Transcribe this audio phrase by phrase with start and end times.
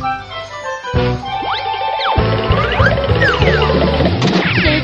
[0.00, 0.06] 世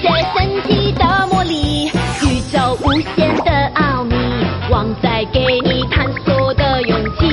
[0.00, 1.86] 界神奇的魔力，
[2.22, 4.16] 宇宙无限的奥秘，
[4.70, 7.28] 旺仔给你探索的勇气。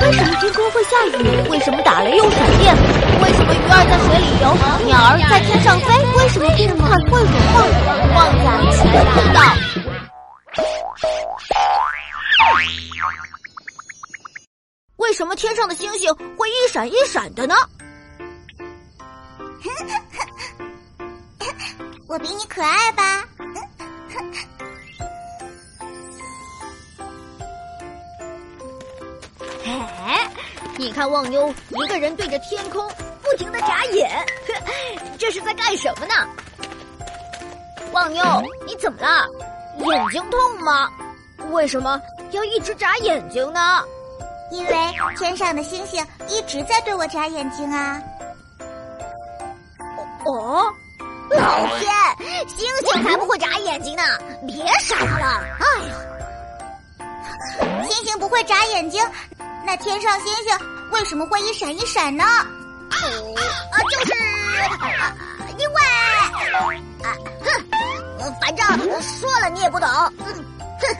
[0.00, 1.18] 为什么天空会下雨？
[1.50, 2.72] 为什么打雷又闪电？
[3.20, 4.54] 为什么鱼儿在水里游，
[4.86, 5.92] 鸟儿在天上飞？
[6.16, 7.56] 为什么电饭会融化？
[8.14, 8.46] 旺仔
[8.76, 8.82] 全
[9.14, 9.38] 知道。
[15.10, 17.52] 为什么天上的星星会一闪一闪的呢？
[22.06, 23.24] 我比你可爱吧？
[29.66, 30.30] 哎，
[30.78, 32.88] 你看忘忧一个人对着天空
[33.20, 34.08] 不停的眨眼，
[35.18, 36.14] 这是在干什么呢？
[37.90, 38.22] 忘忧，
[38.64, 39.26] 你怎么了？
[39.80, 40.88] 眼睛痛吗？
[41.50, 43.82] 为什么要一直眨眼睛呢？
[44.50, 44.72] 因为
[45.16, 48.00] 天上的星星一直在对我眨眼睛啊！
[50.26, 50.70] 哦，
[51.30, 51.88] 老天，
[52.48, 54.02] 星星才不会眨眼睛呢！
[54.46, 55.44] 别傻了！
[55.58, 55.94] 哎呀，
[57.84, 59.02] 星星不会眨眼睛，
[59.64, 60.58] 那天上星星
[60.90, 62.24] 为什么会一闪一闪呢？
[62.24, 62.46] 啊，
[63.90, 64.12] 就是
[65.58, 65.76] 因为
[67.02, 68.66] 啊，哼，反正
[69.02, 69.88] 说了你也不懂。
[70.18, 70.44] 嗯，
[70.80, 70.96] 哼。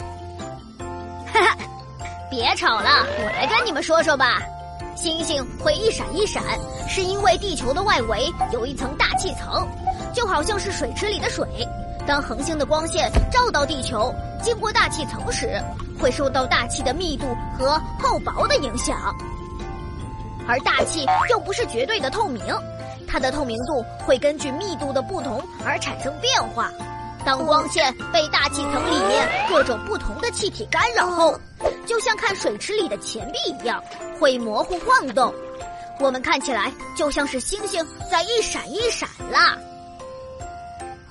[2.31, 4.41] 别吵了，我来跟你们说说吧。
[4.95, 6.43] 星星会一闪一闪，
[6.89, 9.67] 是因为地球的外围有一层大气层，
[10.15, 11.47] 就好像是水池里的水。
[12.07, 15.61] 当恒星的光线照到地球，经过大气层时，
[15.99, 17.27] 会受到大气的密度
[17.59, 18.97] 和厚薄的影响。
[20.47, 22.43] 而大气又不是绝对的透明，
[23.09, 26.71] 它的透明度会根据密度的不同而产生变化。
[27.25, 31.39] 当光线被大气层里面各种不同的气体干扰后，
[31.91, 33.83] 就像看水池里的钱币一样，
[34.21, 35.35] 会模糊晃动。
[35.99, 39.59] 我们看起来就像是星星在一闪一闪啦。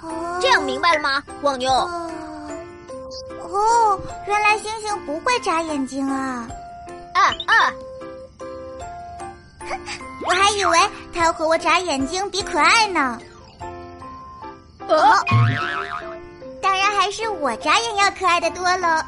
[0.02, 1.70] 哦这样明白了吗，忘妞？
[1.70, 6.48] 哦，原来星星不会眨眼睛啊！
[7.14, 7.74] 啊啊！
[10.26, 10.80] 我还以为
[11.14, 13.20] 它要和我眨眼睛比可爱呢。
[14.88, 15.14] 哦。
[16.62, 18.88] 当然还是我眨眼要可爱的多喽。